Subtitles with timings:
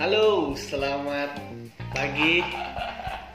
[0.00, 1.36] Halo, selamat
[1.92, 2.40] pagi,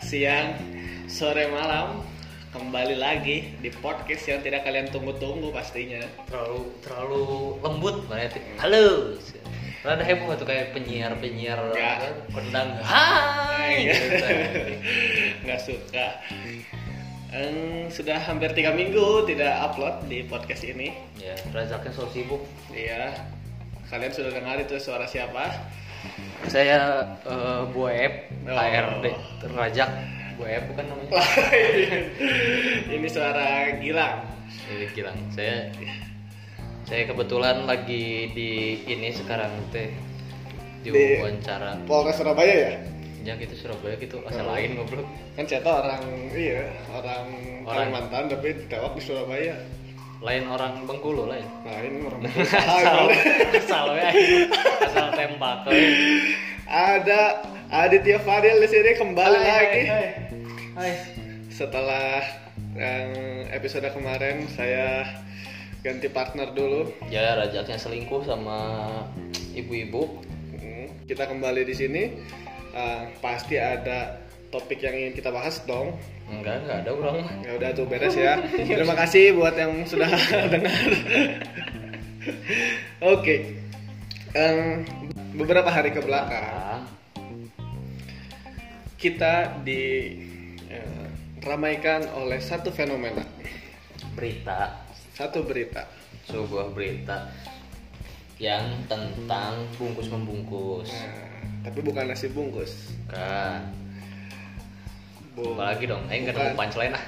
[0.01, 0.57] siang,
[1.05, 2.01] sore, malam.
[2.49, 5.99] Kembali lagi di podcast yang tidak kalian tunggu-tunggu pastinya.
[6.25, 7.23] terlalu terlalu
[7.59, 9.13] lembut berarti halo
[9.83, 11.99] Rada heboh tuh kayak penyiar penyiar Ya.
[12.31, 13.93] kondang hai Iya.
[13.93, 14.25] gitu.
[15.45, 16.07] Nggak suka.
[17.29, 20.95] Em, sudah hampir tiga minggu tidak upload di podcast ini.
[21.19, 22.41] ya Razaknya so sibuk
[22.71, 23.13] Iya.
[23.91, 25.53] Kalian sudah dengar itu suara siapa?
[26.47, 28.13] Saya eh, Boeb
[28.45, 28.53] Oh.
[28.53, 29.05] HRD
[29.51, 29.89] Razak
[30.37, 31.17] Boeb bukan namanya
[32.93, 34.21] ini suara Gilang.
[34.69, 35.73] Ini Gilang saya
[36.85, 38.49] saya kebetulan lagi di
[38.85, 39.89] ini sekarang teh
[40.85, 42.73] Di- diwawancara Polres Surabaya ya?
[43.25, 44.53] ya gitu Surabaya gitu asal Oh.
[44.53, 47.25] lain goblok Kan saya orang iya, orang,
[47.65, 47.89] Orang.
[47.89, 49.57] Kalimantan tapi ditewak di Surabaya.
[50.23, 52.21] Lain orang Bengkulu lain ini orang
[52.79, 53.11] asal
[53.51, 54.09] asal ya
[54.85, 55.67] asal tembak.
[56.65, 59.81] Ada Aditya Fadil di sini kembali Hai, lagi.
[59.85, 60.07] hai, hai.
[60.73, 60.91] Hai.
[61.53, 62.25] Setelah
[62.73, 63.07] yang
[63.53, 65.05] episode kemarin saya
[65.85, 66.89] ganti partner dulu.
[67.07, 68.57] Ya rajaknya selingkuh sama
[69.53, 70.25] ibu-ibu.
[70.57, 72.03] Hmm, Kita kembali di sini.
[72.73, 74.19] Ah, pasti ada
[74.49, 75.93] topik yang ingin kita bahas dong.
[76.25, 77.15] Enggak, enggak ada orang.
[77.21, 77.33] mah.
[77.45, 78.41] Ya udah tuh beres ya.
[78.53, 80.09] Terima kasih buat yang sudah
[80.53, 80.73] dengar.
[83.05, 83.61] Oke.
[84.35, 84.83] Em,
[85.37, 86.83] beberapa hari ke belakang
[88.95, 89.61] kita
[91.41, 93.21] diramaikan oleh satu fenomena,
[94.17, 94.81] berita,
[95.13, 95.85] satu berita.
[96.25, 97.29] sebuah berita
[98.41, 100.89] yang tentang bungkus membungkus.
[100.89, 102.97] Nah, tapi bukan nasi bungkus.
[103.05, 103.84] Kan.
[105.35, 106.47] Bu- Apalagi dong, enggak Bukan.
[106.47, 107.03] nemu punchline lah.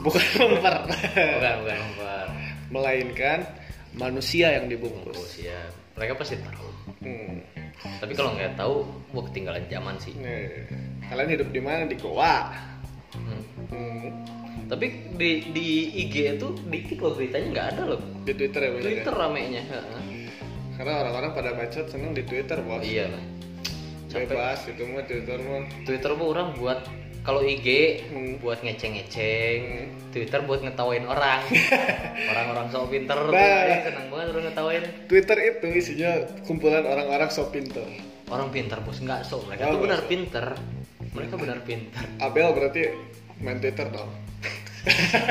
[0.00, 0.24] bukan
[0.56, 2.26] bukan bukan, bukan bukan.
[2.72, 3.38] Melainkan
[3.94, 5.12] manusia yang dibungkus.
[5.12, 5.60] Bungkus ya.
[5.94, 6.68] Mereka pasti tahu.
[7.04, 7.38] Hmm.
[8.00, 10.16] Tapi kalau nggak tahu, wah ketinggalan zaman sih.
[10.16, 10.64] Nih,
[11.06, 11.84] kalian hidup di mana?
[11.86, 12.50] Di Goa.
[13.14, 13.42] Hmm.
[13.70, 14.08] Hmm.
[14.64, 14.86] Tapi
[15.20, 15.68] di di
[16.08, 18.00] IG itu dikit loh beritanya nggak ada loh.
[18.24, 18.80] Di Twitter ya ya?
[18.80, 19.62] Twitter ramenya.
[20.74, 22.82] Karena orang-orang pada bacot seneng di Twitter, Bos.
[22.82, 23.24] Iya lah.
[24.14, 25.62] Bebas itu mah Twitter mah.
[25.82, 26.80] Twitter bu orang buat
[27.24, 27.66] kalau IG
[28.06, 28.36] Hmm.
[28.38, 29.86] buat ngeceng-ngeceng, Hmm.
[30.12, 31.40] Twitter buat ngetawain orang.
[32.30, 33.64] Orang-orang sok pinter tuh, Nah.
[33.64, 34.82] eh, senang banget orang ngetawain.
[35.08, 36.12] Twitter itu isinya
[36.44, 37.82] kumpulan orang-orang so pinter.
[38.28, 40.08] Orang pinter bos nggak sok, mereka Oh, tuh benar sok.
[40.08, 40.46] pinter.
[41.12, 42.04] Mereka benar pinter.
[42.18, 42.82] Abel berarti
[43.38, 44.10] main Twitter dong.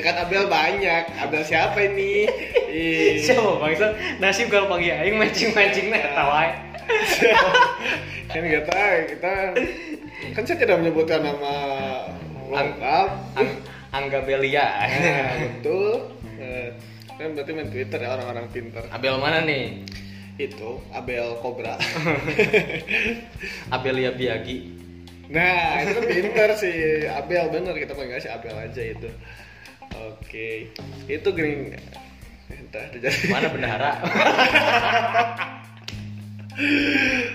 [0.00, 1.04] kan Abel banyak.
[1.20, 2.26] Abel siapa ini?
[2.66, 3.20] Ih.
[3.24, 3.92] Siapa bangsa?
[4.18, 6.42] Nasib kalau pagi aing mancing-mancing nah ketawa.
[8.32, 8.80] kan kita
[9.14, 9.32] kita
[10.34, 11.54] kan saya tidak menyebutkan nama
[12.50, 13.08] lengkap.
[13.38, 13.48] Ang
[13.90, 14.66] Angga Belia.
[14.86, 16.14] Nah, betul.
[16.38, 16.68] Eh,
[17.18, 18.86] kan berarti main Twitter ya orang-orang pinter.
[18.94, 19.82] Abel mana nih?
[20.38, 21.74] Itu Abel Cobra.
[23.74, 24.78] Abelia Biagi.
[25.30, 29.10] Nah, itu pinter sih Abel bener kita panggil si Abel aja itu.
[30.10, 30.70] Oke,
[31.10, 31.74] itu gering.
[32.50, 33.26] Entah terjadi.
[33.30, 33.92] Mana bendahara?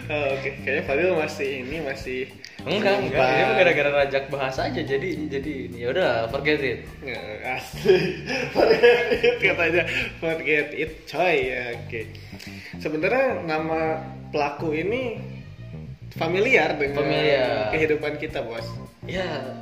[0.06, 2.20] Oh, Oke, kayaknya Fadil masih ini masih
[2.62, 3.26] enggak, enggak.
[3.26, 4.78] Ini gara-gara rajak bahas aja.
[4.78, 6.80] Jadi jadi ya udah forget it.
[7.42, 8.26] Asli
[8.56, 9.84] forget it katanya
[10.18, 12.02] forget it coy ya oke
[12.76, 15.22] sebenarnya nama pelaku ini
[16.14, 17.70] familiar dengan Familiar.
[17.72, 18.66] kehidupan kita bos
[19.06, 19.54] Ya,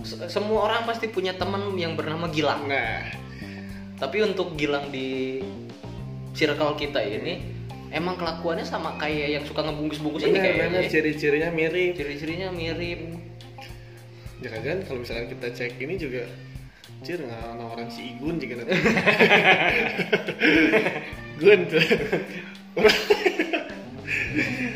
[0.00, 2.64] se- semua orang pasti punya teman yang bernama Gilang.
[2.64, 3.02] nah
[3.98, 5.42] Tapi untuk Gilang di
[6.32, 7.51] circle kita ini
[7.92, 10.88] emang kelakuannya sama kayak yang suka ngebungkus-bungkus ini kayaknya.
[10.88, 13.00] ciri-cirinya mirip Ciri-cirinya mirip.
[14.40, 16.24] jangan-jangan kalau misalkan kita cek ini juga
[17.02, 18.74] Cir nggak nawaran si Igun juga nanti
[21.42, 21.82] Gun tuh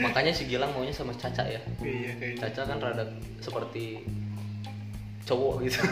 [0.03, 1.61] Makanya si Gilang maunya sama Caca ya.
[1.83, 3.05] iya kayaknya Caca kan rada
[3.41, 4.03] seperti
[5.27, 5.83] cowok gitu.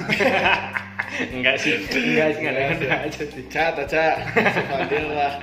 [1.35, 3.43] enggak sih, enggak sih, enggak ada aja sih.
[3.50, 5.35] Ca, Ca, si Fadil lah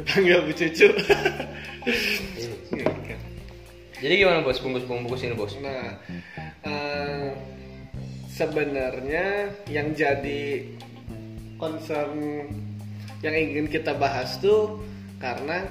[0.00, 0.88] panggil Bu Cucu
[4.02, 5.54] Jadi gimana bos bungkus-bungkus ini bos?
[5.62, 5.94] Nah,
[6.66, 7.30] eh,
[8.34, 10.66] sebenarnya yang jadi
[11.54, 12.18] concern
[13.22, 14.82] yang ingin kita bahas tuh
[15.22, 15.70] karena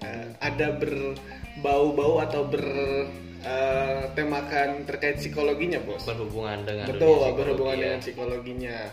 [0.00, 6.08] eh, ada berbau-bau atau bertemakan terkait psikologinya, bos.
[6.08, 7.84] Berhubungan dengan Betul, dunia psikologi berhubungan ya.
[7.84, 8.88] dengan psikologinya.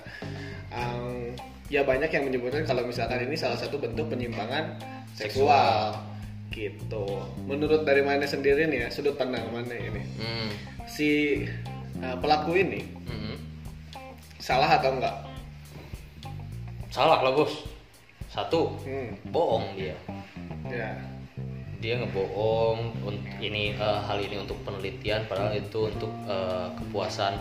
[0.75, 1.31] Em,
[1.69, 4.75] ya banyak yang menyebutkan kalau misalkan ini salah satu bentuk penyimpangan
[5.13, 5.93] seksual.
[6.49, 7.05] Gitu.
[7.45, 10.01] Menurut dari mana sendiri nih ya, sudut pandang mana ini?
[10.17, 10.49] Hmm.
[10.89, 11.45] Si
[12.01, 13.37] eh, pelaku ini hmm.
[14.41, 15.15] salah atau enggak?
[16.89, 17.53] Salah lah bos.
[18.29, 19.97] Satu, Hmm, bohong dia.
[20.69, 20.93] ya.
[21.79, 22.91] dia ngebohong
[23.39, 27.39] ini eh, hal ini untuk penelitian padahal itu untuk eh, kepuasan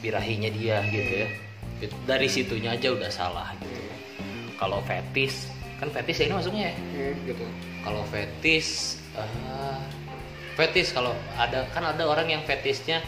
[0.00, 1.28] birahinya dia gitu ya
[1.76, 3.76] It- dari situnya aja udah salah gitu.
[4.56, 6.74] Kalau fetis kan fetis ya ini maksudnya ya?
[6.74, 7.44] Hmm, gitu.
[7.84, 9.78] Kalau fetis eh,
[10.56, 13.04] fetis kalau ada kan ada orang yang fetisnya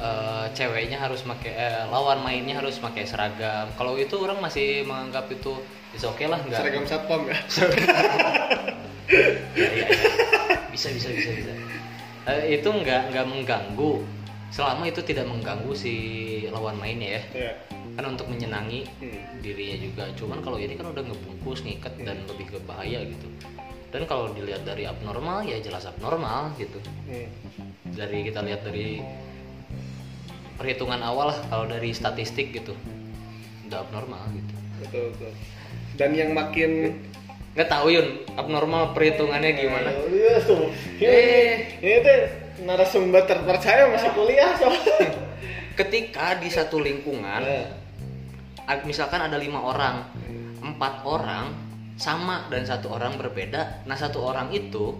[0.00, 3.68] eh, ceweknya harus pakai eh, lawan mainnya harus pakai seragam.
[3.76, 5.60] Kalau itu orang masih menganggap itu
[5.92, 6.60] is oke lah nggak.
[6.64, 7.36] Seragam satpam ya?
[9.54, 9.88] Ya, ya, ya.
[10.72, 11.52] bisa bisa bisa bisa.
[12.24, 14.00] Eh, itu nggak nggak mengganggu
[14.54, 15.94] selama itu tidak mengganggu si
[16.54, 17.22] lawan mainnya ya.
[17.34, 17.52] Ya
[17.94, 19.22] kan untuk menyenangi Hmm.
[19.38, 20.04] dirinya juga.
[20.18, 23.26] Cuman kalau ini kan udah ngebungkus ngikat dan lebih ke bahaya gitu.
[23.94, 26.78] Dan kalau dilihat dari abnormal ya jelas abnormal gitu.
[27.06, 27.30] Hmm.
[27.94, 28.98] dari kita lihat dari
[30.58, 32.74] perhitungan awal lah kalau dari statistik gitu
[33.70, 34.54] udah abnormal gitu.
[34.82, 35.32] Betul betul.
[35.94, 36.98] Dan yang makin
[37.54, 39.94] nggak tahu yun abnormal perhitungannya gimana?
[40.10, 40.74] Iya, tuh.
[40.98, 41.78] Eh.
[41.78, 45.10] Tuh narasumber terpercaya masih kuliah soalnya.
[45.74, 47.42] ketika di satu lingkungan
[48.64, 50.06] ad- misalkan ada lima orang
[50.62, 51.50] empat orang
[51.98, 54.94] sama dan satu orang berbeda nah satu orang itu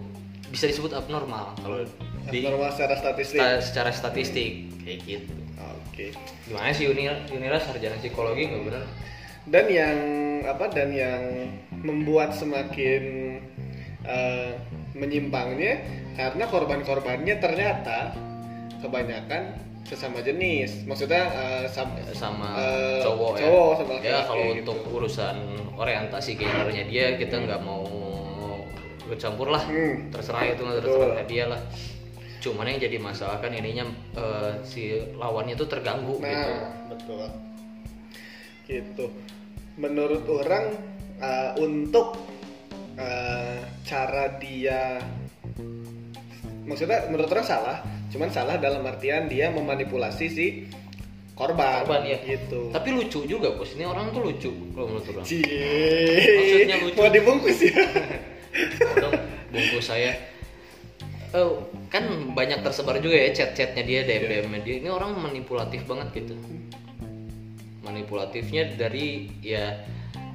[0.51, 1.79] bisa disebut abnormal kalau
[2.27, 3.39] di secara statistik.
[3.39, 4.51] sta- secara statistik
[4.83, 5.33] kayak gitu
[5.89, 6.11] Oke.
[6.43, 8.83] gimana sih Unira Unira sarjana psikologi nggak bener
[9.45, 9.97] Dan yang
[10.49, 11.21] apa dan yang
[11.85, 13.37] membuat semakin
[14.01, 14.51] eh,
[14.95, 15.83] menyimpangnya
[16.15, 18.15] karena korban-korbannya ternyata
[18.79, 20.87] kebanyakan sesama jenis.
[20.87, 24.59] Maksudnya eh, sam- sama Eh, cowok, cowok ya sama ya kalau gitu.
[24.63, 25.35] untuk urusan
[25.75, 27.83] orientasi gendernya dia kita nggak mau
[29.05, 30.09] ikut campur lah Hmm.
[30.09, 30.81] terserah itu Betul.
[30.81, 31.61] terserah dia lah
[32.41, 36.51] cuman yang jadi masalah kan ininya eh, si lawannya tuh terganggu Nah, gitu
[36.89, 37.25] betul.
[38.65, 39.05] Gitu.
[39.75, 40.73] Menurut orang
[41.19, 42.17] uh, untuk
[42.99, 44.99] uh, cara dia
[46.65, 47.77] maksudnya menurut orang salah,
[48.09, 50.47] cuman salah dalam artian dia memanipulasi si
[51.37, 52.17] korban, Korban, ya.
[52.25, 52.71] gitu.
[52.73, 55.43] tapi lucu juga bos ini orang tuh lucu kalau menurut orang Cie.
[55.43, 56.97] Maksudnya lucu.
[56.97, 57.75] Mau dibungkus ya?
[59.55, 60.11] Bungkus saya
[61.35, 64.75] Oh, kan banyak tersebar juga ya chat-chatnya dia, DM DM dia.
[64.79, 66.31] Ini orang manipulatif banget gitu.
[67.83, 69.83] Manipulatifnya dari ya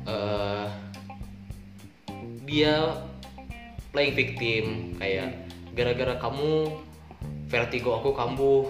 [0.05, 0.67] eh,
[2.50, 2.99] dia
[3.94, 4.64] playing victim
[4.99, 6.75] kayak gara-gara kamu
[7.47, 8.67] vertigo aku kambuh.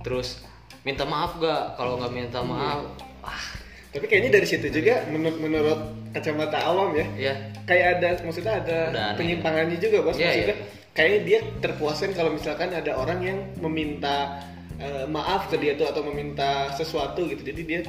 [0.00, 0.40] Terus
[0.82, 1.76] minta maaf gak?
[1.76, 2.88] Kalau nggak minta maaf,
[3.22, 3.44] ah
[3.92, 5.80] Tapi kayaknya dari situ juga menurut menurut
[6.16, 7.34] kacamata awam ya, ya
[7.68, 10.66] kayak ada maksudnya ada Udah penyimpangannya juga bos Iya, maksudnya iya.
[10.96, 14.40] kayaknya dia terpuaskan kalau misalkan ada orang yang meminta
[14.80, 17.80] eh, maaf ke dia tuh atau meminta sesuatu gitu jadi dia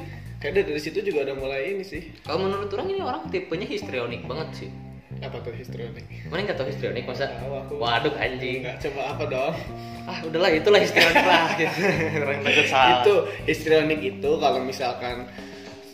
[0.44, 4.28] kayaknya dari situ juga udah mulai ini sih Kalau menurut orang ini orang tipenya histrionik
[4.28, 4.70] banget sih.
[5.20, 7.30] Apa tuh histrionik Mana nggak tahu histrionik masa?
[7.30, 7.72] Tahu aku.
[7.76, 8.62] Waduh anjing.
[8.62, 9.54] nggak coba apa dong
[10.04, 11.48] Ah udahlah itulah histrionik lah.
[11.56, 11.80] gitu.
[12.18, 13.00] Orang takut salah.
[13.00, 13.14] itu
[13.44, 15.24] histrionik itu kalau misalkan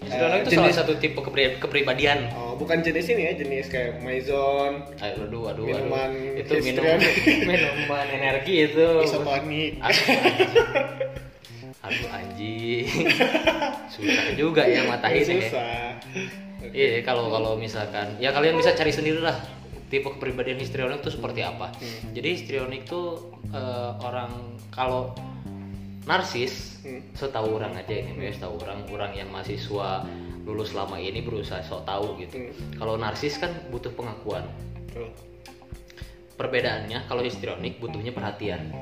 [0.00, 2.32] Histrionik eh, itu salah satu tipe kepri- kepribadian.
[2.32, 6.40] oh bukan jenis ini ya jenis kayak maison Aduh, aduh, aduh, Minuman aduh.
[6.40, 7.14] Itu minum, histrionik.
[7.52, 8.88] minuman energi itu.
[9.04, 10.08] isotonik Aduh,
[11.80, 12.84] aduh anjing.
[13.86, 15.36] Susah juga ya matahin ya.
[15.38, 15.84] susah
[16.60, 19.36] Iya, kalau kalau misalkan ya kalian bisa cari sendiri lah
[19.90, 21.74] tipe kepribadian histrionik itu seperti apa.
[21.74, 22.14] Hmm.
[22.14, 25.16] Jadi histrionik itu eh, orang kalau
[26.06, 27.04] narsis, Hmm.
[27.12, 30.08] setahu orang aja ini, ya, setahu orang orang yang mahasiswa
[30.48, 32.40] lulus lama ini berusaha sok tahu gitu.
[32.40, 32.80] Hmm.
[32.80, 34.46] Kalau narsis kan butuh pengakuan.
[36.40, 38.72] Perbedaannya kalau histrionik butuhnya perhatian.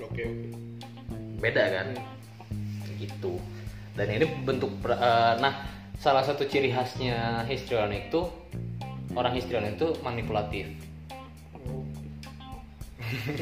[0.00, 0.24] oke oke
[1.38, 1.88] Beda kan?
[2.98, 3.32] Gitu.
[4.00, 5.60] Dan ini bentuk eh, nah
[6.00, 8.32] salah satu ciri khasnya histrionik tuh
[9.12, 10.64] orang histrionik itu manipulatif.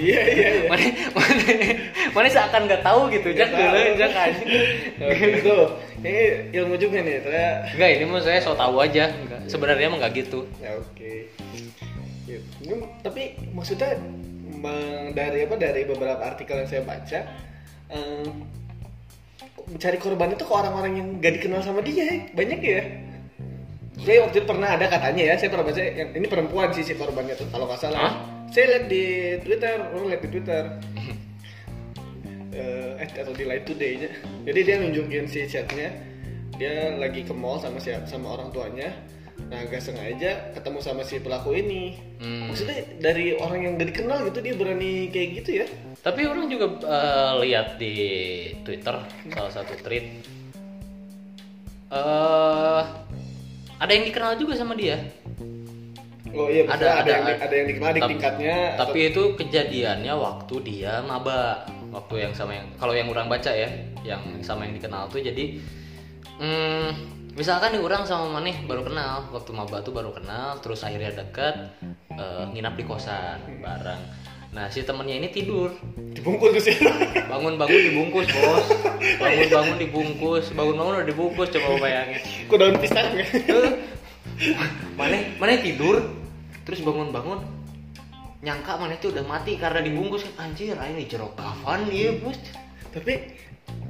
[0.01, 1.45] iya iya iya Mana mana
[2.17, 4.43] mana seakan nggak tahu gitu jak dulu jak aja.
[5.07, 5.57] Oke, itu
[6.03, 6.15] ini
[6.59, 9.13] ilmu juga nih ternyata Enggak ini mau saya so tahu aja.
[9.13, 9.41] Nggak.
[9.47, 10.43] Sebenarnya emang nggak gitu.
[10.59, 11.13] ya oke
[12.27, 12.45] Gitu.
[12.61, 13.97] Ini, tapi maksudnya
[15.15, 17.21] dari apa dari beberapa artikel yang saya baca
[17.89, 18.45] em,
[19.69, 22.17] mencari korban itu ke orang-orang yang gak dikenal sama dia ya.
[22.33, 22.83] banyak ya.
[23.99, 26.95] Saya waktu itu pernah ada katanya ya saya pernah baca yang ini perempuan sih si
[26.95, 27.99] korbannya tuh kalau nggak salah.
[27.99, 28.15] Hah?
[28.49, 29.05] saya lihat di
[29.45, 30.65] twitter orang lihat di twitter.
[32.59, 34.11] Eh eh, atau di live today nya.
[34.49, 35.95] Jadi dia nunjukin si chatnya.
[36.59, 38.91] Dia lagi ke mall sama si sama orang tuanya
[39.49, 42.51] nah gak sengaja ketemu sama si pelaku ini Hmm.
[42.51, 45.67] maksudnya dari orang yang gak dikenal gitu dia berani kayak gitu ya
[45.99, 47.95] Tapi orang juga eh, lihat di
[48.61, 48.97] Twitter
[49.29, 50.05] salah satu tweet
[51.89, 52.83] eh
[53.79, 54.99] ada yang dikenal juga sama dia.
[56.29, 57.55] Oh iya, Ada, ada, ada, yang di- ada.
[57.55, 58.57] yang dikenal Tapi- tingkatnya.
[58.77, 63.71] Tapi itu kejadiannya waktu dia maba, waktu yang sama yang kalau yang orang baca ya,
[64.03, 65.63] yang sama yang dikenal tuh jadi
[66.37, 66.89] hmm,
[67.39, 71.55] misalkan nih orang sama Maneh baru kenal, waktu maba tuh baru kenal, terus akhirnya deket,
[72.19, 74.03] eh, nginap di kosan bareng.
[74.51, 76.77] Nah si temennya ini tidur, dibungkus tuh sih.
[77.31, 78.67] bangun-bangun dibungkus bos,
[79.23, 82.21] bangun-bangun dibungkus, bangun-bangun udah dibungkus coba bayangin.
[82.51, 83.27] Kok daun pisang ya?
[84.99, 86.03] Maneh Maneh tidur,
[86.67, 87.39] terus bangun-bangun
[88.43, 92.39] nyangka Maneh tuh udah mati karena dibungkus anjir ini jeruk kafan iya bos
[92.95, 93.35] Tapi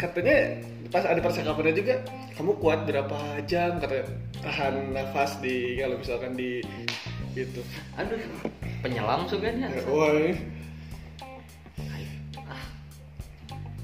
[0.00, 1.94] katanya pas ada percakapannya juga
[2.32, 6.64] kamu kuat berapa jam kata tahan nafas di kalau misalkan di
[7.32, 7.60] gitu.
[7.94, 8.16] aduh
[8.78, 10.32] penyelam sebenarnya Wah, ini.
[12.40, 12.64] Ah,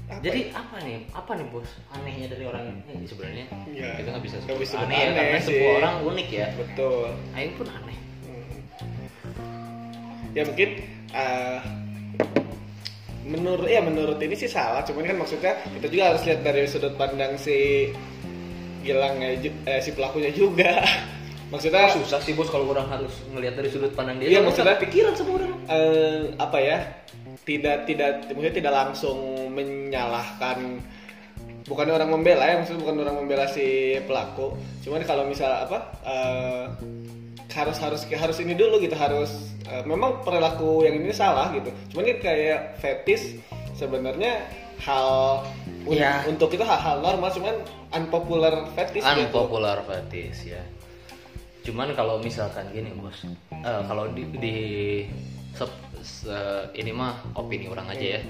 [0.07, 4.23] Apa jadi apa nih apa nih bos anehnya dari orang ini sebenarnya Ya, kita nggak
[4.23, 5.47] bisa sebut bisa aneh ya aneh karena sih.
[5.51, 7.07] semua orang unik ya betul.
[7.33, 8.57] Aing pun aneh Hmm.
[10.31, 10.69] Ya mungkin
[11.11, 11.59] eh,
[13.25, 16.93] menurut ya menurut ini sih salah, cuman kan maksudnya kita juga harus lihat dari sudut
[16.93, 17.89] pandang si
[18.85, 20.85] Gilangnya ju- eh, si pelakunya juga.
[21.53, 25.13] maksudnya susah sih bos kalau orang harus ngelihat dari sudut pandang dia Iya, maksudnya- pikiran
[25.13, 26.77] sama orang eh, apa ya?
[27.45, 29.17] Tidak tidak maksudnya tidak langsung
[29.53, 30.81] menyalahkan
[31.65, 34.53] bukan orang membela ya maksudnya bukan orang membela si pelaku
[34.85, 36.65] cuman kalau misal apa eh,
[37.55, 41.71] harus harus harus ini dulu gitu harus eh, memang perilaku yang ini salah gitu.
[41.95, 43.39] Cuman ini kayak fetis
[43.73, 44.43] sebenarnya
[44.83, 45.41] hal
[45.85, 46.25] Iya.
[46.27, 47.55] untuk itu hal-hal normal cuman
[47.93, 49.21] unpopular fetis gitu.
[49.23, 50.61] unpopular fetish ya.
[51.63, 54.55] Cuman kalau misalkan gini bos eh, kalau di, di
[55.55, 58.21] sep- se- ini mah opini orang aja ya.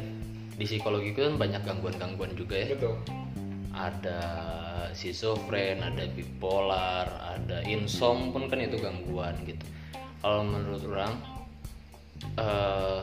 [0.55, 2.72] Di psikologi itu kan banyak gangguan-gangguan juga ya.
[2.72, 2.96] Betul
[3.75, 4.22] ada
[4.96, 9.62] schizofren, ada bipolar, ada insom pun kan itu gangguan gitu.
[10.24, 11.13] Kalau menurut orang,
[12.39, 13.01] eh,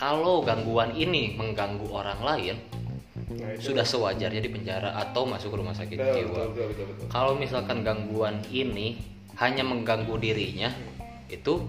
[0.00, 2.56] kalau gangguan ini mengganggu orang lain,
[3.36, 6.32] nah, itu sudah sewajarnya di penjara atau masuk rumah sakit betul, jiwa.
[6.32, 7.06] betul, betul, betul, betul.
[7.12, 8.98] Kalau misalkan gangguan ini
[9.36, 10.72] hanya mengganggu dirinya,
[11.28, 11.60] itu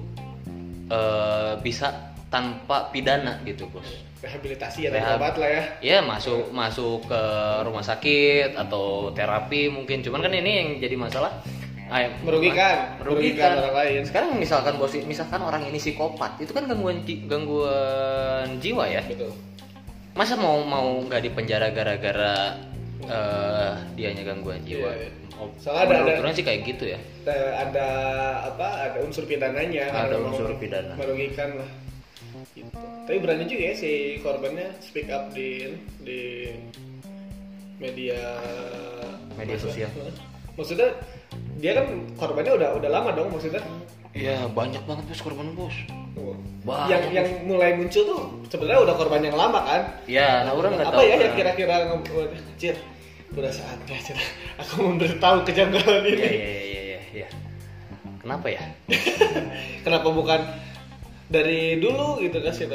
[0.89, 4.08] eh, bisa tanpa pidana gitu bos.
[4.19, 5.63] Rehabilitasi ya Rehab- obat lah ya.
[5.79, 7.21] Ya masuk masuk ke
[7.63, 10.03] rumah sakit atau terapi mungkin.
[10.03, 11.39] Cuman kan ini yang jadi masalah.
[11.89, 13.01] Ah, Merugikan.
[13.01, 13.01] merugikan.
[13.01, 14.01] Merugikan orang lain.
[14.05, 19.01] sekarang misalkan bos misalkan orang ini psikopat itu kan gangguan gangguan jiwa ya.
[19.07, 19.33] Betul.
[20.13, 22.59] Masa mau mau nggak di penjara gara-gara
[23.09, 24.91] eh dianya gangguan jiwa?
[24.91, 25.11] Iya, iya.
[25.39, 26.99] Oh, Soalnya ada- ada- sih kayak gitu ya.
[27.55, 27.87] ada,
[28.43, 29.87] apa ada unsur pidananya.
[29.87, 30.93] Ada unsur pidana.
[30.99, 31.69] merugikan lah.
[32.53, 32.75] Gitu.
[33.09, 35.65] Tapi berani juga ya si korbannya speak up di
[36.05, 36.45] di
[37.81, 38.21] media
[39.33, 39.89] Media sosial.
[40.53, 40.93] maksudnya
[41.57, 43.65] dia kan korbannya udah udah lama dong maksudnya
[44.13, 45.73] ya banyak banget bos korban bos
[46.61, 46.85] Banyak.
[46.93, 50.93] yang yang mulai muncul tuh sebenarnya udah korban yang lama kan ya nah orang nggak
[50.93, 51.31] apa tahu ya yang kan.
[51.33, 51.75] kira-kira
[52.61, 52.77] Cir,
[53.33, 54.21] udah saatnya Cir.
[54.61, 56.29] aku memberitahu kejanggalan ya ini ya
[56.61, 57.27] ya ya ya
[58.21, 58.61] kenapa ya
[59.87, 60.45] kenapa bukan
[61.29, 62.65] dari dulu gitu kan sih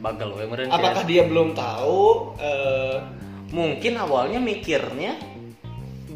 [0.00, 2.98] bagal we meren apakah dia belum tahu eh,
[3.52, 5.20] mungkin awalnya mikirnya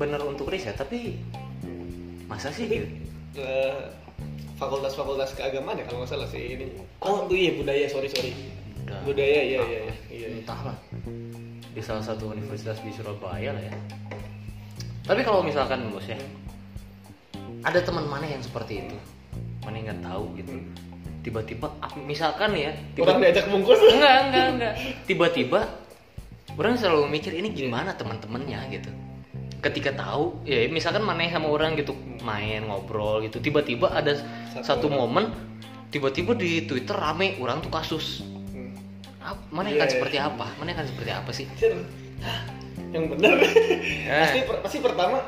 [0.00, 1.20] bener untuk riset tapi
[2.24, 2.88] masa sih gitu?
[3.36, 3.92] eh,
[4.56, 6.66] fakultas-fakultas keagamaan ya kalau nggak salah sih ini.
[7.00, 7.24] Oh.
[7.28, 8.32] Iya budaya sorry sorry.
[8.84, 9.00] Udah.
[9.06, 10.26] budaya iya iya iya, iya.
[10.40, 10.76] entahlah.
[11.72, 13.74] Di salah satu universitas di Surabaya lah ya.
[15.04, 16.16] Tapi kalau misalkan bos ya
[17.64, 18.96] ada teman mana yang seperti itu?
[19.64, 20.54] Mana yang nggak tahu gitu
[21.20, 21.68] tiba-tiba
[22.02, 23.76] misalkan ya tiba orang diajak bungkus.
[23.78, 24.74] Enggak enggak enggak.
[25.04, 25.60] Tiba-tiba
[26.56, 28.60] orang selalu mikir ini gimana teman-temannya?
[28.72, 28.90] gitu.
[29.60, 31.92] Ketika tahu ya misalkan mana sama orang gitu
[32.24, 34.16] main ngobrol gitu tiba-tiba ada
[34.56, 35.28] satu, Satu momen
[35.92, 38.24] tiba-tiba di Twitter rame orang tuh kasus.
[38.52, 38.72] Hmm.
[39.52, 39.94] Mana Iya, akan iya.
[39.94, 40.46] seperti apa?
[40.56, 41.46] Mana akan seperti apa sih?
[42.90, 43.32] Yang benar
[44.08, 44.18] Ya.
[44.24, 45.18] pasti per- pasti pertama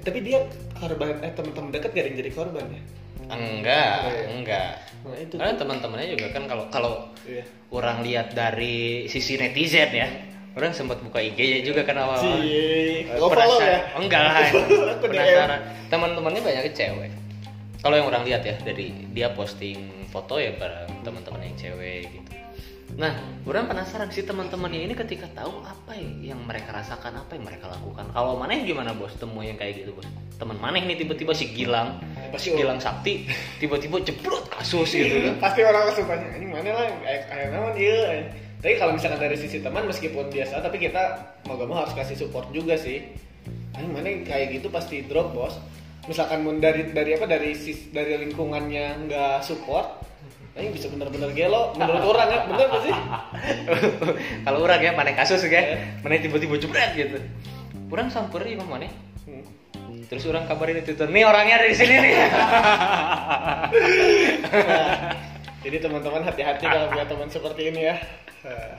[0.00, 0.38] tapi dia
[0.78, 2.82] korban eh teman-teman dekat gak ada yang jadi korban ya
[3.30, 3.96] enggak.
[4.06, 4.24] Iya.
[4.30, 4.70] enggak.
[5.06, 6.92] Nah itu karena teman-temannya juga kan kalau kalau
[7.26, 7.42] iya.
[7.70, 10.08] orang lihat dari sisi netizen ya
[10.56, 12.30] orang sempat buka IG-nya juga kan awal si
[13.04, 13.20] Gak
[13.60, 13.80] ya?
[13.92, 14.34] Oh, enggak lah
[15.04, 15.60] penasaran.
[15.92, 17.12] Teman-temannya banyak cewek.
[17.84, 22.45] Kalau yang orang lihat ya dari dia posting foto ya bareng teman-teman yang cewek gitu
[22.96, 23.12] nah
[23.44, 27.68] orang penasaran sih teman-temannya ini ketika tahu apa ya yang mereka rasakan apa yang mereka
[27.68, 28.08] lakukan.
[28.08, 29.12] Kalau maneh gimana bos?
[29.20, 30.08] Temu yang kayak gitu bos.
[30.40, 32.00] Teman maneh nih tiba-tiba si Gilang
[32.32, 33.28] Pasti si Gilang Sakti
[33.60, 35.34] tiba-tiba jeblot kasus gitu kan.
[35.44, 38.24] pasti orang langsung tanya ini mana lah kayak naon iya eh."
[38.56, 41.02] tapi kalau misalkan dari sisi teman meskipun biasa tapi kita
[41.46, 43.04] mau gak mau harus kasih support juga sih.
[43.76, 45.60] Ini mana yang kayak gitu pasti drop bos.
[46.08, 50.05] Misalkan dari dari apa dari sis, dari lingkungannya nggak support
[50.56, 52.94] ini bisa bener-bener gelo menurut orang ya bener gak sih
[54.48, 55.76] kalau orang ya mana kasus ya Iya.
[56.00, 57.18] mana tiba-tiba jebret gitu
[57.88, 58.88] orang samperin mah mana
[59.76, 59.98] Hmm.
[60.06, 62.30] terus orang kabarin di Twitter nih orangnya ada di sini nih Nah,
[65.66, 67.96] jadi teman-teman hati-hati kalau punya teman seperti ini ya.
[68.46, 68.78] Nah,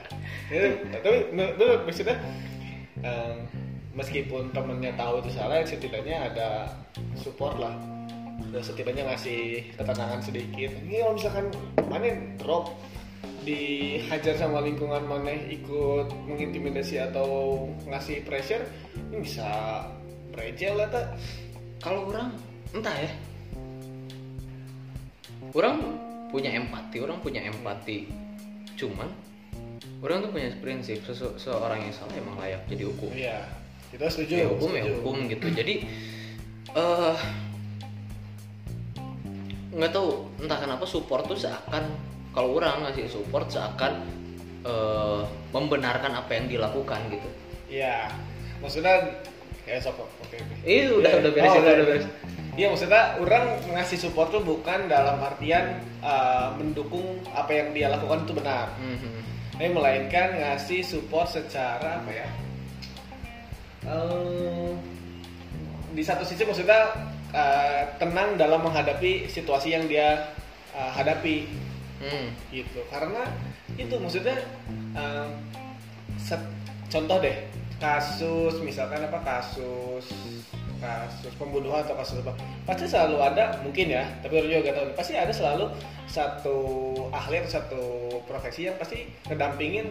[0.90, 2.16] tapi menurut menurut maksudnya
[3.92, 6.48] meskipun temennya tahu itu salah, setidaknya ada
[7.14, 7.76] support lah.
[8.48, 10.70] Dan setidaknya ngasih ketenangan sedikit.
[10.84, 11.46] Ini kalau misalkan
[11.88, 12.08] mana
[12.40, 12.72] drop.
[13.48, 18.60] Dihajar sama lingkungan mana ikut mengintimidasi atau ngasih pressure
[19.08, 19.48] ini bisa
[20.36, 21.16] berejel lah tak
[21.80, 22.36] kalau orang
[22.76, 23.08] entah ya.
[25.56, 25.96] Orang
[26.28, 28.12] punya empati orang punya empati.
[28.76, 29.08] Cuman
[30.04, 33.10] orang tuh punya prinsip sesu- seorang yang salah emang layak jadi hukum.
[33.16, 33.48] Iya
[33.88, 34.94] kita setuju ya hukum ya setuju.
[35.00, 35.46] hukum gitu.
[35.56, 35.74] Jadi
[36.76, 37.16] eh
[39.68, 40.08] nggak tahu
[40.40, 41.84] entah kenapa support tuh seakan
[42.32, 44.00] kalau orang ngasih support seakan
[44.62, 45.20] eh,
[45.50, 47.28] membenarkan apa yang dilakukan gitu
[47.68, 48.08] Iya,
[48.58, 48.96] maksudnya
[49.68, 50.08] ya sok oke.
[50.24, 50.38] oke.
[50.64, 51.20] Itu udah Iya.
[51.20, 52.06] udah beres Oh, udah, udah beres.
[52.56, 58.24] Iya maksudnya orang ngasih support tuh bukan dalam artian uh, mendukung apa yang dia lakukan
[58.24, 58.72] itu benar.
[58.80, 59.20] Mhm.
[59.52, 62.28] Tapi melainkan ngasih support secara apa ya?
[63.84, 64.70] Eh,
[65.92, 66.88] di satu sisi maksudnya
[67.32, 70.32] uh, tenang dalam menghadapi situasi yang dia
[70.72, 71.48] uh, hadapi.
[71.98, 72.30] Hmm.
[72.54, 72.78] gitu.
[72.94, 73.26] Karena
[73.74, 74.38] itu maksudnya
[76.14, 76.54] set-
[76.86, 77.34] contoh deh
[77.82, 80.06] kasus misalkan apa kasus
[80.78, 84.86] kasus pembunuhan atau kasus apa pasti selalu ada mungkin ya tapi orang juga gak tahu.
[84.94, 85.74] Pasti ada selalu
[86.06, 86.58] satu
[87.10, 87.82] ahli atau satu
[88.30, 89.90] profesi yang pasti ngedampingin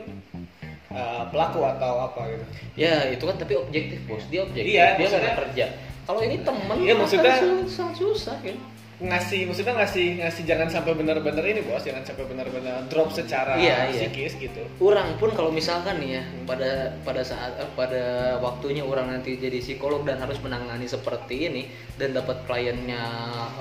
[0.96, 2.46] uh, pelaku atau apa gitu.
[2.88, 4.24] Ya itu kan tapi objektif bos.
[4.32, 5.65] Dia objektif Iya, dia nggak kerja.
[6.07, 8.55] Kalau ini temen Iya, kan maksudnya- sangat susah kan.
[8.98, 13.93] ngasih maksudnya ngasih ngasih jangan sampai benar-benar ini bos jangan sampai benar-benar drop secara Iya,
[13.93, 14.09] iya.
[14.09, 18.01] psikis gitu Orang pun kalau misalkan nih ya pada pada saat eh, pada
[18.41, 23.05] waktunya orang nanti jadi psikolog dan harus menangani seperti ini dan dapat kliennya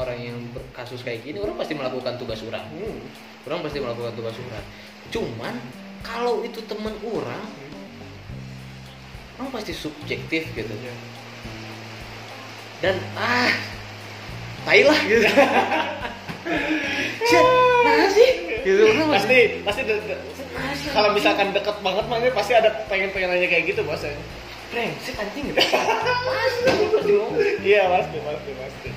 [0.00, 2.64] orang yang berkasus kayak gini orang pasti melakukan tugas orang.
[2.72, 2.98] hmm.
[3.44, 4.64] Orang pasti melakukan tugas orang.
[5.12, 5.54] Cuman
[6.00, 7.44] kalau itu temen orang,
[9.37, 10.72] orang pasti subjektif gitu.
[10.72, 10.94] Iya.
[12.78, 13.52] Dan ah
[14.64, 15.24] tai lah gitu.
[17.26, 17.46] Shit,
[17.82, 18.30] nah sih?
[18.62, 18.82] Gitu.
[18.86, 20.22] Masih pasti pasti de- de-
[20.54, 23.82] nah sih, kalau misalkan deket banget mah ini pasti ada pengen pengen nanya kayak gitu
[23.82, 24.14] bos ya.
[24.66, 25.54] brengsek anjing.
[25.54, 27.14] Gitu pasti
[27.62, 28.88] iya pasti pasti pasti.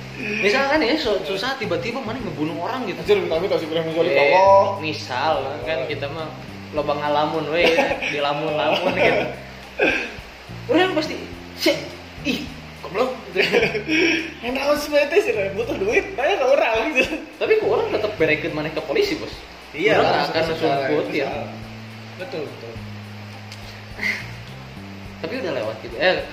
[0.42, 2.98] Misalkan ya su- susah tiba-tiba mana ngebunuh orang gitu.
[2.98, 6.26] Anjir minta minta sih menjual Eh, Allah misal kan kita mah
[6.74, 7.66] loba ngalamun we
[8.10, 9.22] di lamun-lamun gitu.
[10.70, 11.14] Orang pasti
[11.54, 11.78] shit
[12.26, 12.42] ih
[12.90, 13.10] goblok
[14.42, 17.14] yang tahu sebenarnya sih butuh duit banyak ke orang gitu.
[17.38, 19.30] Tapi kok orang tetap berekeut mana ke polisi bos?
[19.70, 21.46] Orang nggak akan sumput ya.
[22.18, 22.72] betul betul.
[25.22, 25.94] Tapi udah lewat gitu.
[26.02, 26.26] Eh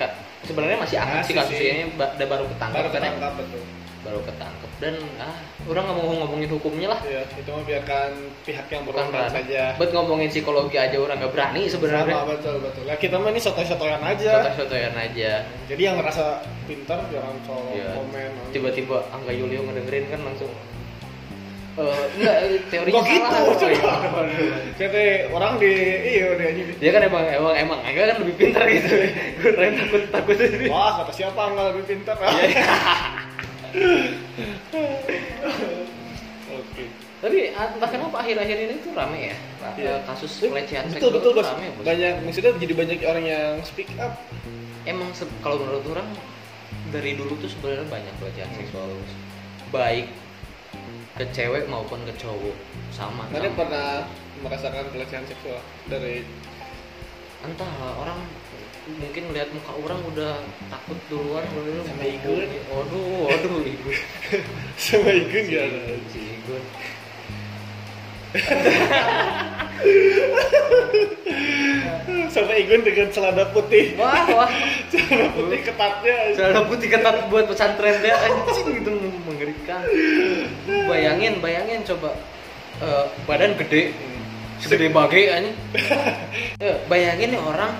[0.48, 3.10] sebenarnya masih aktif sih kasusnya udah baru ketangkep baru kan ya?
[3.12, 3.62] ketangkap betul
[4.06, 4.70] baru ketangkep.
[4.78, 7.00] Dan ah orang nggak mau ngomongin hukumnya lah.
[7.02, 8.10] Iya, itu mah biarkan
[8.46, 9.74] pihak yang berwenang saja.
[9.74, 12.82] Buat ngomongin psikologi aja orang nggak berani sama sebenarnya betul betul.
[12.86, 14.30] Lah kita mah ini sotoy-sotoyan aja.
[14.38, 15.32] Soto-sotoyan aja.
[15.66, 17.90] Jadi yang ngerasa pintar jangan soal Iya.
[17.98, 18.30] komen.
[18.54, 20.52] Tiba-tiba Angga Yulio ngedengerin kan langsung.
[21.78, 22.36] Eh enggak
[22.74, 23.22] teorinya gitu?
[23.30, 24.58] salah iya.
[24.74, 25.72] Jadi orang di
[26.10, 26.62] iya dia aja.
[26.74, 28.94] Dia kan emang emang emang Angga kan lebih pintar gitu.
[29.42, 30.36] Gue takut takut.
[30.70, 32.14] Wah, kata siapa nggak lebih pintar?
[36.48, 36.84] Oke.
[37.18, 39.36] tapi ah, entah kenapa akhir-akhir ini tuh rame ya
[39.74, 39.94] Iya.
[40.06, 41.46] kasus pelecehan Betul seksual betul bos.
[41.46, 44.14] rame bos Banyak maksudnya jadi banyak orang yang speak up.
[44.84, 46.08] emang kalau menurut orang
[46.88, 49.12] dari dulu tuh sebenarnya banyak pelecehan seksual Bos.
[49.68, 50.06] baik
[51.14, 52.56] ke cewek maupun ke cowok
[52.88, 53.52] sama sama.
[53.52, 53.88] pernah
[54.38, 56.22] merasakan pelecehan seksual dari
[57.38, 58.18] entah orang
[58.88, 60.40] mungkin melihat muka orang udah
[60.72, 62.48] takut duluan dulu Sama Igun.
[62.72, 63.94] waduh waduh Igun
[64.74, 65.64] sama Igun ya?
[66.08, 66.62] si Igun
[72.28, 73.96] Sama Igun dengan celana putih.
[73.96, 74.50] wah wah
[74.92, 76.16] Celana putih ketatnya.
[76.36, 78.90] celana putih ketat buat pesantren dia anjing gitu
[79.24, 79.82] mengerikan
[80.88, 82.16] bayangin bayangin coba
[82.80, 83.92] eh, badan gede
[84.62, 85.56] segede bagai anjing.
[86.58, 87.70] Ya, bayangin nih orang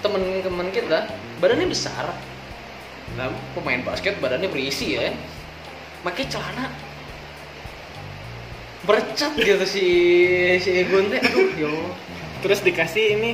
[0.00, 1.12] temen-temen kita
[1.44, 2.08] badannya besar.
[3.20, 5.12] Nah pemain basket badannya berisi ya.
[6.00, 6.72] Pakai celana.
[8.88, 9.86] Bercat gitu si
[10.56, 11.20] si Egon teh.
[11.20, 11.92] Aduh ya Allah
[12.40, 13.32] Terus dikasih ini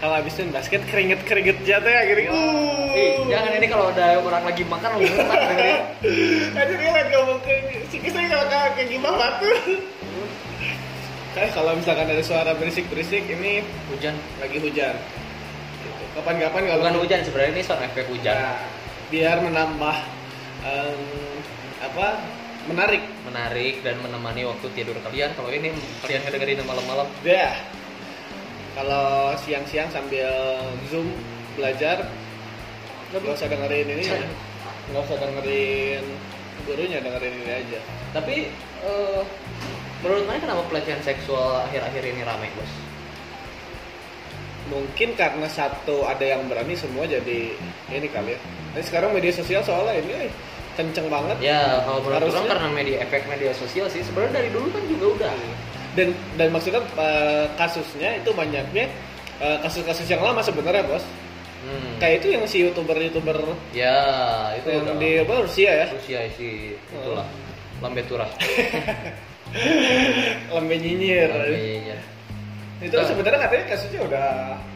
[0.00, 2.92] kalau habis main basket keringet keringet jatuh ya gini uh.
[2.92, 5.80] Eh, jangan ini kalau ada orang lagi makan lu muntah dengerin.
[6.52, 7.54] aja dia lagi ngomong ke
[7.88, 8.44] si kisah kalau
[8.76, 9.56] kayak gimana tuh
[11.36, 13.60] kayak kalau misalkan ada suara berisik berisik ini
[13.92, 14.16] Hujan.
[14.40, 14.96] lagi hujan
[15.76, 16.04] Gitu.
[16.16, 18.34] kapan-kapan kalau Bukan hujan sebenarnya ini sound efek hujan.
[18.34, 18.58] Nah,
[19.06, 19.96] biar menambah
[20.64, 21.00] em,
[21.78, 22.06] apa
[22.66, 25.30] menarik Menarik dan menemani waktu tidur kalian.
[25.36, 25.70] Kalau ini
[26.00, 27.06] kalian dengerin malam-malam.
[27.22, 27.52] ya
[28.72, 30.30] kalau siang-siang sambil
[30.88, 31.08] zoom
[31.54, 32.08] belajar
[33.08, 34.20] nggak usah dengerin ini ya
[34.92, 36.04] nggak usah dengerin
[36.64, 37.80] gurunya dengerin ini aja
[38.12, 38.36] Tapi
[38.84, 39.20] eh,
[40.06, 42.70] menurut mana kenapa pelecehan seksual akhir-akhir ini ramai, Bos?
[44.66, 47.54] mungkin karena satu ada yang berani semua jadi
[47.86, 48.38] ini kali ya
[48.74, 50.30] tapi sekarang media sosial soalnya ini eh,
[50.74, 52.34] kenceng banget Ya, kalau menurut Harusnya.
[52.36, 54.02] orang karena media efek media sosial sih.
[54.02, 55.32] Sebenarnya dari dulu kan juga udah.
[55.94, 58.84] dan dan maksudnya eh, kasusnya itu banyaknya
[59.38, 61.04] eh, kasus-kasus yang lama sebenarnya bos
[61.66, 61.98] Hmm.
[61.98, 63.34] kayak itu yang si youtuber youtuber
[63.74, 63.98] Ya,
[64.54, 67.26] itu yang udah di apa Rusia ya Rusia sih itulah
[67.82, 68.28] lambe turah.
[70.52, 71.30] lembe nyinyir
[72.76, 74.28] itu sebenarnya katanya kasusnya udah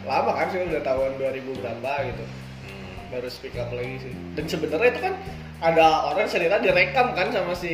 [0.04, 2.24] lama kan sih udah tahun 2000 berapa gitu
[2.60, 3.10] Hmm.
[3.10, 5.14] baru speak up lagi sih dan sebenarnya itu kan
[5.58, 7.72] ada orang cerita direkam kan sama si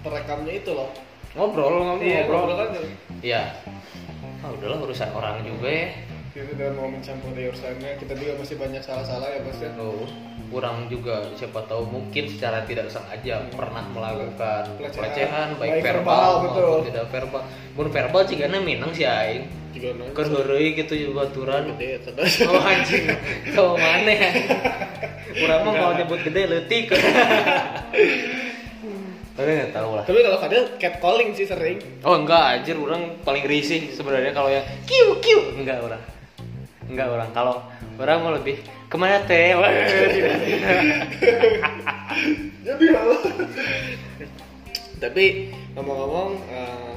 [0.00, 0.90] perekamnya itu loh
[1.30, 2.40] Ngobrol, ngobrol, iya ngobrol.
[2.42, 2.68] ngobrol kan
[3.20, 3.42] Iya.
[4.40, 5.88] Ah, udahlah urusan orang juga ya.
[6.30, 10.06] Kita udah mau mencampuri urusannya kita juga masih banyak salah-salah ya bos ya Tuh,
[10.46, 15.58] kurang juga siapa tahu mungkin secara tidak sengaja pernah melakukan Pelecehan.
[15.58, 17.42] baik, Baik verbal, verbal, maupun tidak verbal.
[17.74, 19.50] Mun verbal juga minang sih aing.
[19.74, 21.74] heureuy gitu juga baturan.
[21.74, 23.06] gede terus Oh anjing,
[23.54, 24.14] kau mana?
[25.34, 26.94] Kurang mah mau nyebut gede leutik.
[29.34, 30.04] Tapi nggak tahu lah.
[30.04, 34.62] tapi kalau Fadil catcalling sih sering Oh enggak, anjir orang paling risih sebenarnya kalau yang
[34.84, 36.19] kiu kiu enggak orang.
[36.90, 37.30] Enggak orang.
[37.30, 37.56] Kalau
[37.96, 38.58] orang mau lebih
[38.90, 39.54] ke mana teh?
[42.66, 42.86] Jadi
[45.00, 46.94] tapi ngomong-ngomong eh,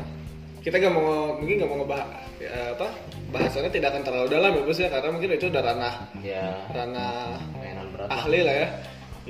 [0.59, 2.87] kita nggak mau mungkin nggak mau ngebahas ya, apa
[3.31, 7.39] bahasannya tidak akan terlalu dalam ya bos ya karena mungkin itu udah ranah Ya, ranah
[8.11, 8.67] ahli lah ya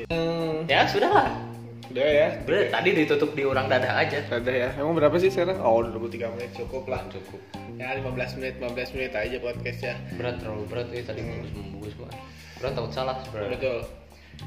[0.10, 1.53] Hmm, Ya sudah lah.
[1.86, 4.24] Udah ya Bener, tadi ditutup di orang dada aja.
[4.26, 7.39] ada ya emang berapa sih sekarang oh 23 menit cukup lah Cukup.
[7.76, 11.93] ya 15 menit 15 menit aja podcast ya Berat terlalu berat eh tadi membus membus
[11.96, 12.10] gua.
[12.58, 13.52] Orang takut salah sebenarnya.
[13.54, 13.80] betul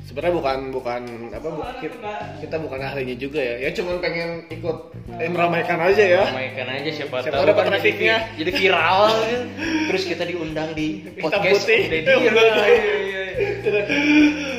[0.02, 2.10] sebenarnya bukan bukan apa bu- kita,
[2.42, 4.76] kita bukan ahlinya juga ya ya cuman pengen ikut
[5.14, 9.44] eh, meramaikan aja ya Ramaikan aja siapa, Siapa tahu dapat kan jadi, jadi viral gitu.
[9.86, 11.78] Terus kita diundang di Hitam podcast putih.
[11.78, 12.10] Om Deddy.
[12.10, 12.30] Iya.
[12.34, 12.64] Iya,
[12.98, 14.54] iya, iya.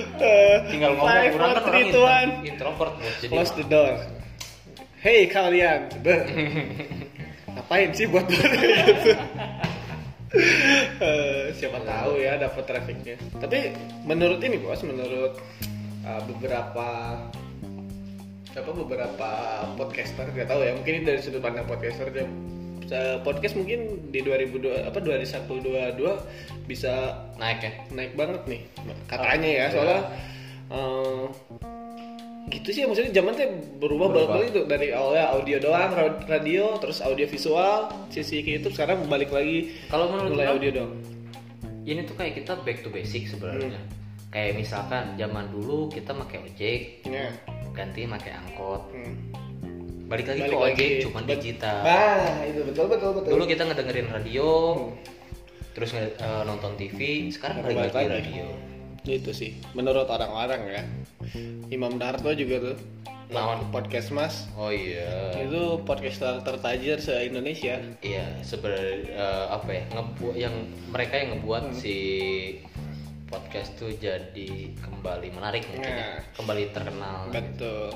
[0.66, 3.94] Tinggal ngomong five, orang kan orang intro- introvert bos jadi close the door.
[4.98, 5.82] Hey kalian.
[7.58, 8.48] Ngapain sih buat gitu?
[11.00, 13.16] Eh, siapa tahu ya dapat trafficnya.
[13.40, 13.72] Tapi
[14.04, 15.40] menurut ini bos menurut
[16.04, 16.88] uh, beberapa
[18.58, 19.30] apa beberapa
[19.78, 22.26] podcaster nggak tahu ya mungkin ini dari sudut pandang podcaster dia
[23.22, 26.00] podcast mungkin di 2002 apa 2022
[26.66, 27.72] bisa naik ya?
[27.92, 28.62] naik banget nih
[29.12, 30.02] katanya ya soalnya
[30.68, 31.26] eh,
[32.50, 34.34] gitu sih maksudnya zaman teh berubah Berubah.
[34.34, 39.04] balik itu dari awalnya audio doang ra- radio terus audio visual sisi ke YouTube sekarang
[39.06, 40.94] balik lagi kalau menurut mulai audio doang
[41.84, 43.92] ini tuh kayak kita back to basic sebenarnya Hmm.
[44.30, 47.32] kayak misalkan zaman dulu kita pakai ojek ya
[47.72, 49.14] ganti pakai angkot hmm.
[50.06, 51.04] balik lagi Balik ke ojek lagi.
[51.04, 54.96] cuman digital nah itu betul betul betul dulu kita ngedengerin radio Hmm.
[55.74, 56.12] terus eh,
[56.44, 58.16] nonton TV sekarang balik Balik lagi lagi.
[58.32, 58.48] radio
[59.12, 60.84] itu sih menurut orang-orang ya.
[61.68, 62.78] Imam Darto juga tuh
[63.28, 63.68] Naon?
[63.76, 64.48] podcast mas.
[64.56, 65.36] Oh iya.
[65.36, 70.56] Itu podcaster tertajir se Indonesia Iya, sebenarnya eh, apa ya ngebu yang
[70.88, 71.76] mereka yang ngebuat Hmm.
[71.76, 71.96] si
[73.28, 76.00] podcast tuh jadi kembali menarik mungkin ya.
[76.00, 76.20] Nah.
[76.40, 77.28] kembali terkenal.
[77.28, 77.92] Betul.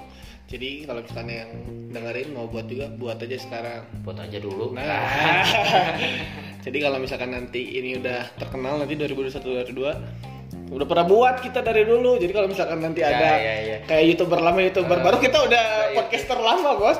[0.51, 1.51] Jadi kalau misalnya yang
[1.95, 3.87] dengerin mau buat juga buat aja sekarang.
[4.03, 4.75] Buat aja dulu.
[4.75, 4.83] Nah,
[6.67, 11.83] jadi kalau misalkan nanti ini udah terkenal nanti 2021 2022 udah pernah buat kita dari
[11.83, 12.15] dulu.
[12.15, 13.77] Jadi kalau misalkan nanti Ya, ada ya, ya.
[13.83, 15.95] kayak youtuber lama youtuber Eh, baru kita udah ya, ya.
[15.97, 16.99] podcaster lama bos.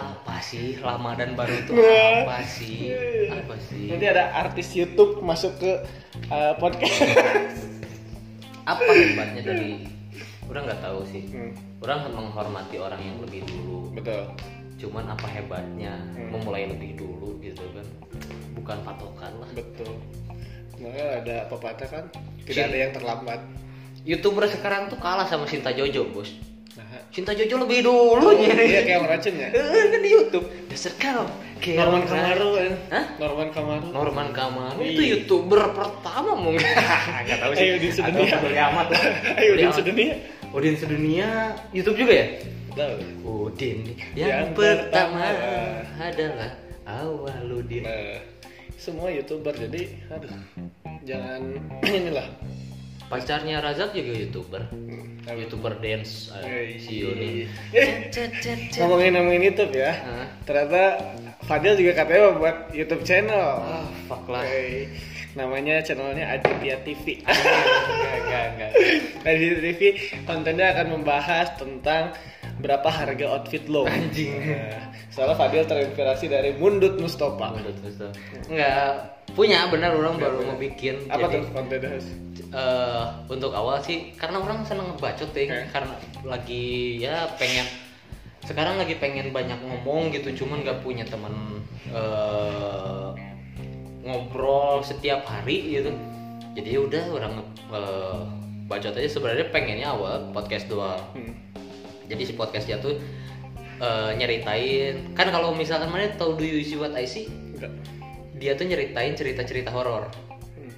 [0.00, 2.24] apa sih lama dan baru itu Nah.
[2.24, 2.94] apa sih
[3.28, 5.72] apa sih nanti ada artis YouTube masuk ke
[6.28, 7.02] uh, podcast.
[8.62, 9.70] apa hebatnya dari
[10.46, 14.30] orang nggak tahu sih Hmm, orang menghormati orang yang lebih dulu betul.
[14.78, 16.30] cuman apa hebatnya Hmm.
[16.30, 17.86] memulai lebih dulu gitu kan
[18.52, 19.94] bukan patokan lah Betul.
[20.80, 22.04] Makanya ada pepatah kan,
[22.44, 23.40] tidak ada yang terlambat.
[24.00, 26.32] youtuber sekarang tuh kalah sama Sinta Jojo bos
[26.70, 28.70] Nah, Cinta Jojo lebih dulu nyari.
[28.70, 29.48] Iya kayak orang racun ya.
[29.58, 30.46] Eh, kan di YouTube.
[30.70, 31.26] Dasar kau.
[31.58, 32.72] Kayak Norman Kamaru kan.
[32.94, 33.04] Hah?
[33.18, 33.86] Norman Kamaru.
[33.90, 35.10] Norman Kamaru itu Iya.
[35.18, 36.62] youtuber pertama mungkin.
[37.28, 37.66] Gak tahu sih.
[37.68, 38.32] Ayo, di sedunia.
[38.38, 39.02] peduli amat lah.
[39.36, 40.14] Ayo di sedunia.
[40.50, 41.28] Udin sedunia
[41.74, 42.26] YouTube juga ya?
[42.72, 42.94] Tahu.
[43.50, 43.78] Udin
[44.14, 46.00] yang, Yang pertama pertama.
[46.00, 46.50] adalah
[46.86, 47.82] awal Udin.
[47.82, 48.18] Nah,
[48.80, 50.32] semua youtuber jadi aduh
[51.04, 51.40] jangan
[52.00, 52.24] inilah
[53.04, 54.62] Pacarnya Razak juga youtuber.
[54.70, 55.34] apa?
[55.34, 57.42] Youtuber dance Eh, si Yuni.
[57.74, 58.06] eh,
[58.78, 60.26] ngomongin ngomongin YouTube ya Hah?
[60.46, 60.82] ternyata
[61.42, 64.46] Fadil juga katanya buat YouTube channel Ah, fuck lah.
[64.46, 64.86] Oke.
[65.30, 68.70] namanya channelnya Aditya TV Enggak, enggak, enggak.
[69.28, 69.80] Aditya TV
[70.22, 72.14] kontennya akan membahas tentang
[72.60, 73.88] berapa harga outfit lo?
[73.88, 74.36] Anjing.
[74.52, 77.56] Nah, soalnya Fadil terinspirasi dari Mundut Mustafa.
[77.56, 78.14] Menurut Mustafa.
[78.46, 81.06] Enggak punya benar orang baru mau bikin.
[81.06, 81.90] Apa jadi tuh kontennya
[82.50, 85.94] eh, untuk awal sih karena orang seneng ngebacot ya karena
[86.26, 87.66] lagi ya pengen
[88.42, 93.08] sekarang lagi pengen banyak ngomong gitu cuman nggak punya teman eh,
[94.02, 95.92] ngobrol setiap hari gitu.
[96.58, 97.34] Jadi ya udah orang
[97.70, 98.20] eh,
[98.66, 99.08] bacot aja.
[99.08, 100.98] Sebenarnya pengennya awal podcast doang.
[101.14, 101.49] Hmm.
[102.10, 102.98] Jadi si podcastnya tuh
[103.78, 107.70] eh, nyeritain kan kalau misalkan mana tahu do you see what I see Enggak.
[108.34, 110.10] dia tuh nyeritain cerita-cerita horor
[110.50, 110.72] Hmm.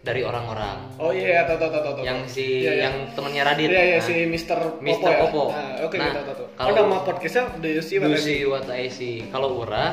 [0.00, 1.94] dari orang-orang Oh iya, tahu tahu tahu tahu.
[1.94, 2.04] tahu.
[2.04, 2.82] yang si Iya, iya.
[2.82, 4.58] yang temennya Radit Iya iya Nah, si Mr.
[4.72, 5.06] Popo Mr.
[5.06, 5.18] ya.
[5.20, 5.42] Popo.
[5.48, 6.46] Nah, oke Nah, tahu tahu tahu.
[6.56, 8.40] kalau- oh nama podcastnya Do You See What Do I See?
[8.42, 9.92] what I see kalau orang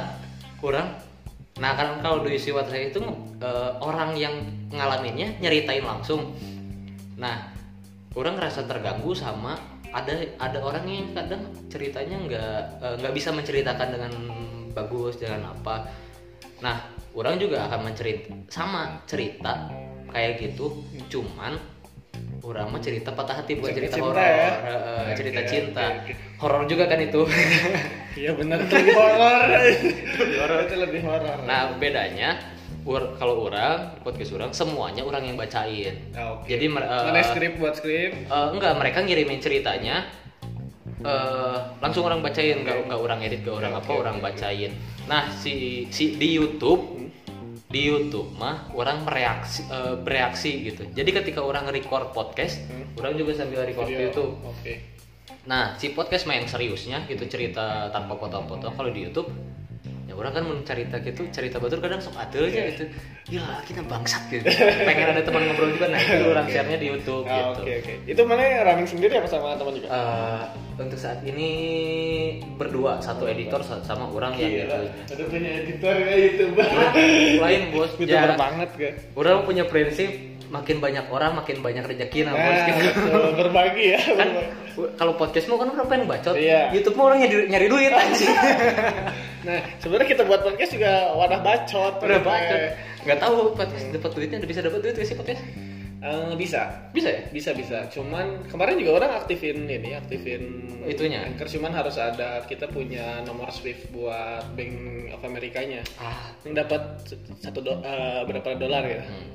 [0.62, 0.88] orang
[1.56, 3.00] nah kan kalau do you see what I see itu
[3.38, 4.34] eh, orang yang
[4.70, 6.34] ngalaminnya nyeritain langsung
[7.16, 7.48] nah
[8.12, 9.56] orang ngerasa terganggu sama
[9.96, 11.40] ada ada orang yang kadang
[11.72, 14.12] ceritanya nggak eh, nggak bisa menceritakan dengan
[14.76, 15.88] bagus dengan apa
[16.60, 16.84] nah
[17.16, 19.72] orang juga akan mencerita sama cerita
[20.12, 21.56] kayak gitu cuman
[22.44, 24.50] orang mah cerita patah hati bukan Cerita cerita, cinta horor ya?
[24.86, 26.12] Oke, cerita cinta oke.
[26.38, 27.22] horor juga kan itu
[28.16, 29.48] Iya benar lebih horor.
[30.40, 31.38] horor itu lebih horor.
[31.44, 32.30] nah bedanya
[32.86, 36.46] ur- kalau orang podcast orang semuanya orang yang bacain Ah, oke.
[36.46, 38.12] jadi eh, Mana skrip buat skrip?
[38.24, 40.06] eh, enggak mereka ngirimin ceritanya
[41.02, 44.24] eh langsung orang bacain nggak nggak orang edit nggak orang Oke, apa oke, orang oke.
[44.24, 44.72] bacain
[45.06, 45.54] nah si
[45.90, 46.82] si di YouTube
[47.66, 52.90] di YouTube mah orang mereaksi eh, bereaksi gitu jadi ketika orang record podcast Hmm.
[52.96, 54.94] orang juga sambil record di YouTube Oke.
[55.46, 59.30] Nah, si podcast main seriusnya gitu cerita tanpa potong-potong kalau di YouTube
[60.06, 62.86] ya orang kan mencerita gitu cerita betul kadang sok adil aja gitu.
[63.26, 64.46] Gila kita bangsat gitu.
[64.86, 67.60] Pengen ada teman ngobrol juga nah itu orang share-nya di YouTube Ah, gitu.
[67.60, 67.94] Oke oke.
[68.06, 69.88] Itu mana running sendiri apa sama teman juga?
[69.88, 70.42] Eh,
[70.78, 71.50] untuk saat ini
[72.54, 74.78] berdua satu editor sa- sama orang yang gitu
[75.10, 76.66] Ada punya editor ya youtuber.
[77.40, 77.92] lain bos.
[77.98, 78.94] Youtuber ya banget kan.
[79.16, 82.90] orang punya prinsip makin banyak orang makin banyak rezeki nah, Nah, gitu.
[83.02, 83.24] betul.
[83.36, 84.00] berbagi ya.
[84.12, 84.30] kan
[84.94, 86.70] kalau podcast mau kan orang pengen bacot Iya.
[86.72, 87.92] YouTube mau orang nyari, nyari duit
[89.46, 91.94] Nah, sebenarnya kita buat podcast juga wadah bacot.
[92.00, 92.60] udah bacot
[93.02, 95.42] nggak tahu podcast dapat duitnya udah bisa dapat duit gak sih podcast
[95.98, 96.86] Eh, bisa.
[96.92, 97.90] bisa ya Bisa bisa.
[97.90, 100.42] Cuman kemarin juga orang aktifin ini, aktifin
[100.86, 101.26] Itunya?
[101.26, 104.76] Anchor cuman harus ada kita punya nomor Swift buat Bank
[105.10, 105.82] of Amerikanya.
[105.98, 106.82] ah Yang dapat
[107.40, 109.02] satu do, eh, berapa dolar ya.
[109.02, 109.30] hmm.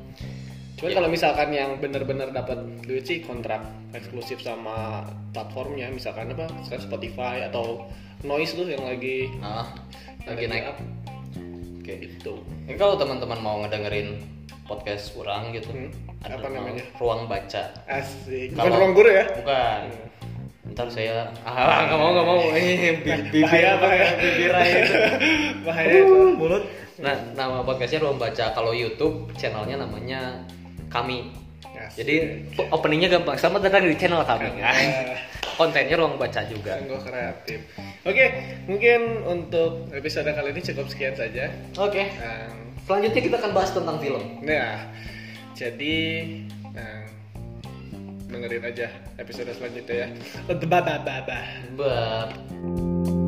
[0.81, 0.97] Cuman Ya.
[0.97, 3.61] kalau misalkan yang benar-benar dapat duit sih kontrak
[3.93, 6.49] eksklusif sama platformnya, misalkan apa?
[6.51, 7.85] Misalkan Spotify atau
[8.21, 9.69] Noise tuh yang lagi ah
[10.25, 10.77] lagi naik up.
[11.79, 12.35] oke Itu.
[12.65, 14.21] Ini kalau teman-teman mau ngedengerin
[14.63, 15.91] podcast kurang gitu Hmm,
[16.21, 16.85] ada apa nama namanya?
[16.97, 18.53] ruang baca Asik.
[18.53, 19.25] Bukan Kalau- ruang guru ya?
[19.35, 19.83] bukan
[20.71, 24.07] ntar saya ah nggak mau nggak mau eh bi- bibir Bahaya, bahaya.
[24.15, 24.95] bibir aja itu.
[25.61, 26.17] Bahaya itu.
[26.39, 26.65] mulut
[26.97, 30.47] nah nama podcastnya ruang baca kalau YouTube channelnya namanya
[30.91, 31.31] kami
[31.71, 32.03] Asik.
[32.03, 32.15] jadi
[32.69, 35.17] openingnya gampang selamat datang di channel kami Ah.
[35.57, 37.61] kontennya ruang baca juga Sungguh kreatif.
[38.01, 38.27] Oke,
[38.65, 41.53] mungkin untuk episode kali ini cukup sekian saja.
[41.77, 42.49] oke Nah,
[42.89, 44.89] selanjutnya kita akan bahas tentang film Nah,
[45.53, 45.97] jadi
[46.73, 47.05] nah,
[48.27, 50.09] dengerin aja episode selanjutnya ya.
[50.49, 51.37] Bye bye bye.
[51.77, 53.20] bye